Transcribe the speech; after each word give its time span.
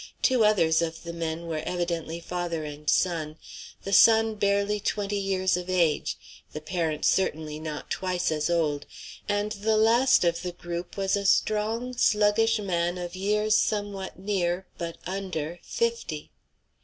Two 0.23 0.43
others 0.43 0.81
of 0.81 1.03
the 1.03 1.13
men 1.13 1.45
were 1.45 1.59
evidently 1.63 2.19
father 2.19 2.63
and 2.63 2.89
son, 2.89 3.37
the 3.83 3.93
son 3.93 4.33
barely 4.33 4.79
twenty 4.79 5.19
years 5.19 5.55
of 5.55 5.69
age, 5.69 6.17
the 6.53 6.59
parent 6.59 7.05
certainly 7.05 7.59
not 7.59 7.91
twice 7.91 8.31
as 8.31 8.49
old; 8.49 8.87
and 9.29 9.51
the 9.51 9.77
last 9.77 10.23
of 10.23 10.41
the 10.41 10.53
group 10.53 10.97
was 10.97 11.15
a 11.15 11.23
strong, 11.27 11.95
sluggish 11.95 12.57
man 12.57 12.97
of 12.97 13.15
years 13.15 13.55
somewhat 13.55 14.17
near, 14.17 14.65
but 14.79 14.97
under, 15.05 15.59
fifty. 15.61 16.31